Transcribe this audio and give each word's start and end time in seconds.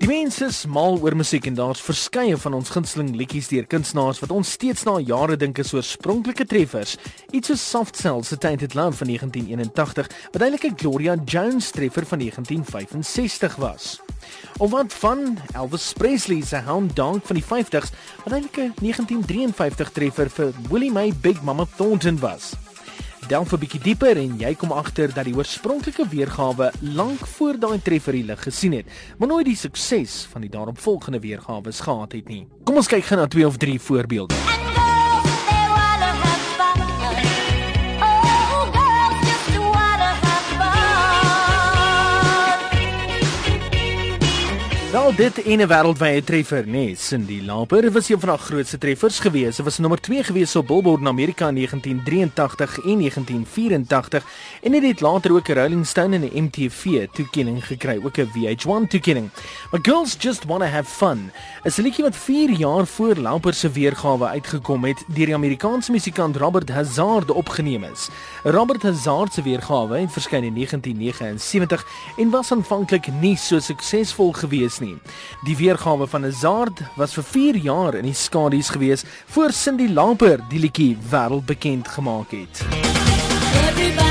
Die 0.00 0.08
mense 0.08 0.46
is 0.48 0.62
mal 0.64 0.94
oor 1.04 1.12
musiek 1.12 1.44
en 1.44 1.58
daar's 1.58 1.82
verskeie 1.84 2.36
van 2.40 2.54
ons 2.56 2.70
gunsteling 2.72 3.10
liedjies 3.18 3.50
deur 3.50 3.66
kunstenaars 3.68 4.22
wat 4.22 4.30
ons 4.32 4.52
steeds 4.56 4.86
na 4.88 4.94
jare 5.04 5.36
dink 5.36 5.58
is 5.60 5.74
oorspronklike 5.76 6.46
treffers. 6.48 6.94
Iets 7.36 7.52
soos 7.52 7.64
Soft 7.74 8.00
Cell 8.00 8.24
se 8.24 8.38
Tainted 8.40 8.72
Love 8.78 8.96
van 9.02 9.10
1981, 9.12 10.08
wat 10.32 10.46
eintlik 10.46 10.64
'n 10.70 10.78
Gloria 10.80 11.18
Jones 11.26 11.68
treffer 11.70 12.06
van 12.06 12.18
1965 12.18 13.56
was. 13.56 14.00
Of 14.56 14.70
wat 14.70 14.92
van 14.92 15.36
Elvis 15.52 15.92
Presley 15.92 16.40
se 16.40 16.56
Hound 16.64 16.96
Dog 16.96 17.20
van 17.24 17.36
die 17.36 17.44
50s, 17.44 17.92
wat 18.24 18.32
eintlik 18.32 18.56
'n 18.56 18.72
1953 18.80 19.92
treffer 19.92 20.30
vir 20.30 20.52
Willie 20.70 20.92
Mae 20.92 21.12
Big 21.12 21.42
Mama 21.42 21.66
Thornton 21.76 22.18
was 22.20 22.56
delf 23.30 23.52
'n 23.52 23.60
bietjie 23.62 23.80
dieper 23.80 24.18
en 24.18 24.38
jy 24.38 24.54
kom 24.58 24.72
agter 24.74 25.12
dat 25.14 25.24
die 25.24 25.34
oorspronklike 25.34 26.02
weergawe 26.10 26.72
lank 26.82 27.26
voor 27.36 27.58
daai 27.58 27.78
treffer 27.78 28.12
die 28.12 28.24
lig 28.24 28.42
gesien 28.42 28.72
het, 28.72 28.86
maar 29.18 29.28
nooit 29.28 29.46
die 29.46 29.56
sukses 29.56 30.26
van 30.32 30.40
die 30.40 30.50
daaropvolgende 30.50 31.20
weergawe 31.20 31.72
gehad 31.72 32.12
het 32.12 32.28
nie. 32.28 32.46
Kom 32.64 32.76
ons 32.76 32.88
kyk 32.88 33.04
gou 33.04 33.20
na 33.20 33.26
twee 33.26 33.46
of 33.46 33.56
drie 33.56 33.78
voorbeelde. 33.80 34.34
Wel 44.90 45.12
dit 45.14 45.36
ene 45.46 45.68
wêreldwye 45.70 46.18
treffer, 46.26 46.64
nee, 46.66 46.96
Cindy 46.98 47.36
Lauper 47.46 47.86
was 47.94 48.08
een 48.10 48.18
van 48.20 48.28
haar 48.28 48.42
grootste 48.42 48.78
treffers 48.78 49.20
gewees. 49.22 49.60
Sy 49.60 49.62
was 49.62 49.76
nommer 49.78 50.00
2 50.02 50.24
gewees 50.26 50.56
op 50.58 50.66
Billboard 50.66 51.04
in 51.04 51.06
Amerika 51.06 51.46
in 51.48 51.54
1983 51.54 52.74
en 52.78 52.98
1984 52.98 54.24
en 54.62 54.72
het 54.74 54.82
dit 54.82 55.00
later 55.00 55.32
ook 55.32 55.48
'n 55.48 55.52
Rolling 55.52 55.86
Stone 55.86 56.16
en 56.16 56.22
'n 56.22 56.42
MTV 56.42 57.06
toekenning 57.12 57.66
gekry, 57.66 58.00
ook 58.02 58.18
'n 58.18 58.30
VH1 58.34 58.88
toekenning. 58.88 59.30
Maar 59.70 59.80
Girls 59.82 60.16
Just 60.18 60.44
Wanna 60.44 60.66
Have 60.66 60.90
Fun 60.90 61.30
is 61.62 61.78
'n 61.78 61.82
liedjie 61.82 62.04
wat 62.04 62.16
4 62.16 62.50
jaar 62.50 62.86
voor 62.86 63.14
Lauper 63.14 63.54
se 63.54 63.70
weergawe 63.70 64.26
uitgekom 64.26 64.84
het 64.84 65.04
deur 65.06 65.26
die 65.26 65.34
Amerikaanse 65.34 65.92
musikant 65.92 66.36
Robert 66.36 66.68
Hazard 66.68 67.30
opgeneem 67.30 67.84
is. 67.84 68.08
Robert 68.42 68.82
Hazard 68.82 69.32
se 69.32 69.42
weergawe 69.42 69.98
het 69.98 70.12
verskyn 70.12 70.44
in 70.44 70.54
1979 70.54 71.86
en 72.16 72.30
was 72.30 72.52
aanvanklik 72.52 73.06
nie 73.20 73.36
so 73.36 73.58
suksesvol 73.58 74.32
gewees 74.32 74.78
nie. 74.80 74.96
Die 75.46 75.56
weergawe 75.56 76.06
van 76.10 76.24
Hazard 76.24 76.82
was 76.96 77.14
vir 77.14 77.24
4 77.24 77.56
jaar 77.56 77.94
in 77.94 78.08
die 78.08 78.16
skadu's 78.16 78.70
gewees 78.70 79.04
voor 79.26 79.52
Cindy 79.52 79.88
Lauper 79.88 80.40
die 80.50 80.60
liedjie 80.60 80.96
wêreldbekend 81.10 81.88
gemaak 81.88 82.30
het. 82.30 82.64
Everybody's 83.70 84.09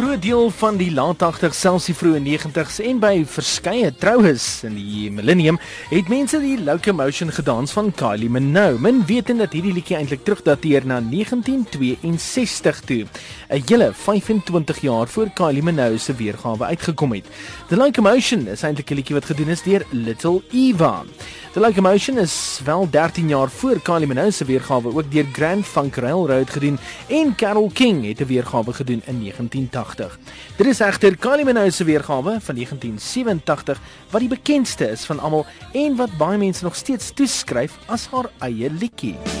groot 0.00 0.22
deel 0.22 0.50
van 0.56 0.78
die 0.80 0.88
laat 0.96 1.20
80s, 1.20 1.58
selfs 1.60 1.86
die 1.90 1.94
vroeë 1.96 2.22
90s 2.24 2.78
en 2.88 3.00
by 3.02 3.10
verskeie 3.28 3.90
troues 4.00 4.44
in 4.64 4.78
die 4.78 5.10
millennium, 5.12 5.58
het 5.90 6.08
mense 6.08 6.38
die 6.40 6.54
Locomotion 6.56 7.28
gedans 7.36 7.74
van 7.76 7.90
Kylie 7.92 8.30
Minogue. 8.32 8.80
Men 8.80 9.02
weet 9.04 9.28
dat 9.36 9.52
hierdie 9.52 9.74
liedjie 9.76 9.98
eintlik 9.98 10.22
terugdateer 10.24 10.86
na 10.88 11.02
1962 11.04 12.80
toe, 12.88 13.04
'n 13.50 13.62
hele 13.68 13.90
25 13.92 14.80
jaar 14.80 15.08
voor 15.08 15.28
Kylie 15.34 15.62
Minogue 15.62 15.98
se 15.98 16.14
weergawe 16.14 16.64
uitgekom 16.64 17.12
het. 17.12 17.26
The 17.68 17.76
Locomotion 17.76 18.48
is 18.48 18.62
eintlik 18.62 18.90
'n 18.90 18.94
liedjie 18.94 19.14
wat 19.14 19.28
gedoen 19.28 19.48
is 19.48 19.62
deur 19.62 19.84
Little 19.90 20.40
Eva. 20.50 21.04
The 21.52 21.60
Locomotion 21.60 22.18
is 22.18 22.60
wel 22.64 22.90
13 22.90 23.28
jaar 23.28 23.50
voor 23.50 23.80
Kylie 23.82 24.06
Minogue 24.06 24.30
se 24.30 24.44
weergawe 24.44 24.94
ook 24.94 25.10
deur 25.12 25.26
Grand 25.32 25.66
Funk 25.66 25.96
Railroad 25.96 26.50
gedoen 26.50 26.78
en 27.08 27.34
Carole 27.34 27.72
King 27.72 28.06
het 28.06 28.20
'n 28.20 28.24
weergawe 28.24 28.72
gedoen 28.72 29.02
in 29.04 29.18
1980. 29.20 30.18
Dit 30.56 30.66
is 30.66 30.80
egter 30.80 31.16
Kylie 31.16 31.44
Minogue 31.44 31.70
se 31.70 31.84
weergawe 31.84 32.40
van 32.40 32.54
1987 32.54 33.80
wat 34.10 34.20
die 34.20 34.28
bekendste 34.28 34.90
is 34.90 35.04
van 35.04 35.20
almal 35.20 35.46
en 35.72 35.96
wat 35.96 36.16
baie 36.16 36.38
mense 36.38 36.64
nog 36.64 36.74
steeds 36.74 37.10
toeskryf 37.14 37.72
as 37.86 38.06
haar 38.10 38.30
eie 38.38 38.70
liedjie. 38.70 39.39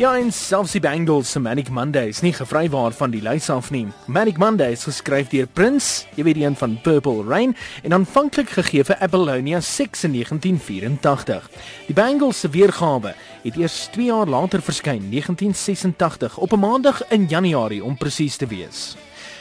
Ja, 0.00 0.14
en 0.16 0.30
selfs 0.32 0.72
die 0.72 0.80
Bangles 0.80 1.28
se 1.28 1.40
Manic 1.44 1.68
Mondays 1.68 2.22
nie 2.24 2.32
gevry 2.32 2.70
waar 2.72 2.94
van 2.96 3.12
die 3.12 3.20
lys 3.20 3.50
af 3.52 3.66
nie. 3.68 3.82
Manic 4.08 4.38
Mondays 4.40 4.86
geskryf 4.88 5.28
deur 5.28 5.44
Prince, 5.52 6.06
jy 6.16 6.24
weet 6.24 6.38
die 6.38 6.46
een 6.46 6.56
van 6.56 6.78
Purple 6.80 7.26
Rain 7.28 7.52
en 7.84 7.98
aanvanklik 7.98 8.48
gegee 8.56 8.86
vir 8.88 8.96
Apollonia 9.04 9.60
6 9.60 10.06
in 10.08 10.16
1984. 10.16 11.50
Die 11.90 11.98
Bangles 12.00 12.40
se 12.40 12.48
weergawe 12.48 13.12
het 13.44 13.60
eers 13.60 13.76
2 13.92 14.08
jaar 14.08 14.32
later 14.38 14.64
verskyn, 14.64 15.04
1986 15.12 16.40
op 16.40 16.56
'n 16.56 16.64
maandag 16.64 17.04
in 17.12 17.28
Januarie 17.28 17.84
om 17.84 18.00
presies 18.00 18.40
te 18.40 18.46
wees. 18.46 18.96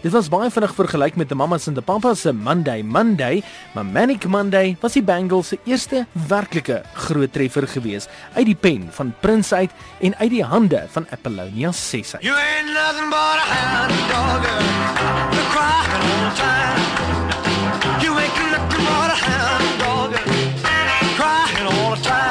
Dit 0.00 0.14
was 0.16 0.30
baie 0.32 0.48
vinnig 0.48 0.72
vergelyk 0.72 1.16
met 1.20 1.28
die 1.28 1.36
Mamas 1.36 1.66
en 1.68 1.74
die 1.76 1.82
Papas 1.84 2.22
se 2.24 2.32
Monday 2.32 2.80
Monday, 2.80 3.42
maar 3.74 3.84
Manic 3.84 4.24
Monday 4.24 4.72
was 4.80 4.96
die 4.96 5.02
Bangles 5.04 5.50
se 5.52 5.58
eerste 5.68 6.06
werklike 6.28 6.78
groot 6.94 7.32
treffer 7.34 7.68
gewees 7.68 8.08
uit 8.32 8.46
die 8.48 8.56
pen 8.56 8.88
van 8.96 9.12
Prince 9.20 9.54
uit 9.54 9.70
en 10.00 10.16
uit 10.16 10.30
die 10.32 10.44
hande 10.44 10.86
van 10.94 11.04
Apollonia 11.12 11.72
6. 11.72 12.16
You 12.24 12.32
ain't 12.32 12.72
nothing 12.72 13.12
but 13.12 13.36
a 13.36 13.46
hound 13.52 13.92
dog. 14.08 14.40
The 15.36 15.44
crying 15.52 15.92
all 16.08 16.24
the 16.24 16.32
time. 16.40 16.80
You 18.00 18.16
ain't 18.16 18.32
nothing 18.56 18.84
but 18.88 19.10
a 19.12 19.18
hound 19.20 19.68
dog. 19.84 20.16
Crying 21.20 21.68
all 21.68 21.92
the 21.92 22.00
time. 22.00 22.30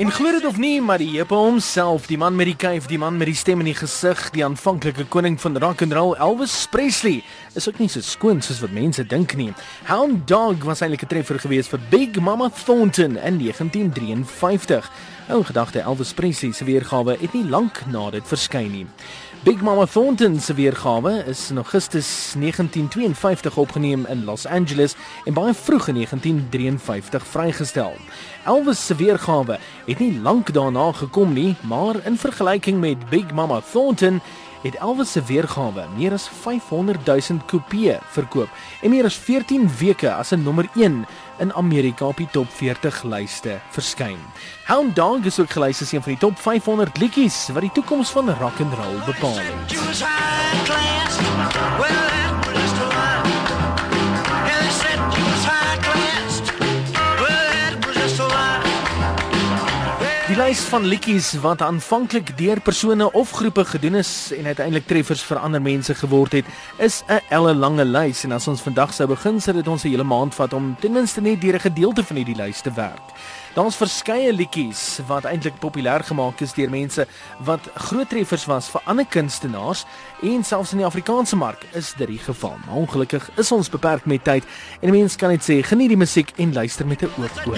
En 0.00 0.10
glo 0.10 0.29
dit 0.40 0.48
of 0.48 0.56
nie, 0.56 0.80
maar 0.80 0.98
die 0.98 1.10
heupe 1.18 1.34
homself, 1.34 2.06
die 2.08 2.16
man 2.18 2.36
met 2.36 2.48
die 2.48 2.56
kuif, 2.56 2.86
die 2.88 2.98
man 2.98 3.18
met 3.20 3.28
die 3.28 3.36
stem 3.36 3.60
in 3.60 3.68
die 3.68 3.76
gesig, 3.76 4.22
die 4.32 4.44
aanvanklike 4.44 5.04
koning 5.12 5.36
van 5.40 5.58
rock 5.60 5.82
and 5.84 5.92
roll, 5.92 6.14
Elvis 6.16 6.54
Presley, 6.72 7.20
is 7.58 7.68
ook 7.68 7.80
nie 7.82 7.88
so 7.92 8.00
skoon 8.00 8.40
soos 8.40 8.62
wat 8.64 8.72
mense 8.72 9.04
dink 9.04 9.34
nie. 9.36 9.50
Hound 9.90 10.24
Dog 10.30 10.64
was 10.64 10.80
eintlik 10.80 11.04
'n 11.04 11.12
treffer 11.12 11.38
geweest 11.38 11.68
vir 11.68 11.80
Big 11.90 12.20
Mama 12.20 12.48
Thornton 12.48 13.18
in 13.18 13.36
1953. 13.36 14.90
Ou 15.28 15.44
gedagte 15.44 15.80
Elvis 15.80 16.12
Presley 16.12 16.52
se 16.52 16.64
weergawe 16.64 17.16
het 17.20 17.32
nie 17.32 17.44
lank 17.44 17.86
na 17.86 18.10
dit 18.10 18.26
verskyn 18.26 18.70
nie. 18.72 18.86
Big 19.42 19.62
Mama 19.62 19.86
Thornton 19.86 20.40
se 20.40 20.54
weergawe 20.54 21.24
is 21.26 21.50
in 21.50 21.56
Augustus 21.56 22.34
1952 22.36 23.56
opgeneem 23.56 24.06
in 24.06 24.24
Los 24.24 24.46
Angeles 24.46 24.96
en 25.24 25.32
baie 25.32 25.54
vroeg 25.54 25.88
in 25.88 25.94
1953 25.94 27.26
vrygestel. 27.26 27.94
Elvis 28.44 28.86
se 28.86 28.94
weergawe 28.94 29.58
het 29.86 29.98
nie 29.98 30.12
lank 30.30 30.52
daarna 30.54 30.92
gekom 30.92 31.32
nie, 31.32 31.56
maar 31.66 31.96
in 32.06 32.18
vergelyking 32.18 32.78
met 32.80 33.08
Big 33.08 33.32
Mama 33.34 33.60
Thornton 33.72 34.20
het 34.62 34.76
Elvis 34.78 35.12
se 35.12 35.22
weergawe 35.26 35.86
meer 35.96 36.12
as 36.14 36.28
500 36.42 37.06
000 37.06 37.18
kopieë 37.50 37.98
verkoop 38.14 38.48
en 38.82 38.90
meer 38.94 39.04
as 39.08 39.18
14 39.18 39.66
weke 39.80 40.12
as 40.12 40.30
'n 40.30 40.42
nommer 40.42 40.68
1 40.74 41.06
in 41.38 41.54
Amerika 41.54 42.04
op 42.04 42.16
die 42.16 42.28
top 42.30 42.46
40 42.50 43.02
lyste 43.02 43.60
verskyn. 43.70 44.18
Hound 44.66 44.96
Dog 44.96 45.24
is 45.24 45.40
ook 45.40 45.50
gelys 45.50 45.82
as 45.82 45.92
een 45.92 46.02
van 46.02 46.12
die 46.12 46.20
top 46.20 46.38
500 46.38 46.98
liedjies 46.98 47.48
wat 47.52 47.62
die 47.62 47.72
toekoms 47.72 48.10
van 48.10 48.30
rock 48.30 48.60
and 48.60 48.74
roll 48.74 48.98
bepaal 49.06 49.38
het. 49.38 49.74
Die 60.30 60.38
lys 60.38 60.60
van 60.70 60.84
liedjies 60.86 61.32
wat 61.42 61.58
aanvanklik 61.66 62.28
deur 62.38 62.60
persone 62.62 63.08
of 63.18 63.32
groepe 63.34 63.64
gedoen 63.66 63.96
is 63.98 64.30
en 64.36 64.46
uiteindelik 64.46 64.86
treffers 64.86 65.24
vir 65.26 65.40
ander 65.42 65.58
mense 65.62 65.94
geword 65.98 66.36
het, 66.38 66.46
is 66.78 67.02
'n 67.08 67.18
ellelange 67.34 67.84
lys 67.84 68.22
en 68.24 68.32
as 68.32 68.46
ons 68.46 68.62
vandag 68.62 68.94
sou 68.94 69.08
begin, 69.08 69.40
sou 69.40 69.56
dit 69.56 69.68
ons 69.68 69.84
'n 69.84 69.88
hele 69.88 70.04
maand 70.04 70.34
vat 70.34 70.52
om 70.52 70.76
ten 70.80 70.92
minste 70.92 71.20
net 71.20 71.40
deur 71.40 71.54
'n 71.54 71.60
gedeelte 71.60 72.04
van 72.04 72.16
hierdie 72.16 72.36
lys 72.36 72.60
te 72.60 72.70
werk. 72.72 73.02
Daar's 73.54 73.76
verskeie 73.76 74.32
liedjies 74.32 75.00
wat 75.06 75.24
eintlik 75.24 75.58
populêr 75.58 76.04
gemaak 76.04 76.40
is 76.40 76.52
deur 76.52 76.70
mense 76.70 77.06
wat 77.38 77.60
groot 77.74 78.08
treffers 78.08 78.44
was 78.46 78.68
vir 78.68 78.80
ander 78.84 79.06
kunstenaars 79.06 79.84
en 80.22 80.44
selfs 80.44 80.72
in 80.72 80.78
die 80.78 80.86
Afrikaanse 80.86 81.36
mark 81.36 81.66
is 81.72 81.94
dit 81.98 82.06
die 82.06 82.18
geval. 82.18 82.56
Maar 82.66 82.76
ongelukkig 82.76 83.30
is 83.36 83.52
ons 83.52 83.68
beperk 83.68 84.06
met 84.06 84.24
tyd 84.24 84.44
en 84.80 84.90
mense 84.90 85.16
kan 85.16 85.30
net 85.30 85.42
sê 85.42 85.62
geniet 85.62 85.88
die 85.88 85.96
musiek 85.96 86.32
en 86.36 86.52
luister 86.52 86.86
met 86.86 87.02
'n 87.02 87.10
oop 87.18 87.46
oor. 87.46 87.56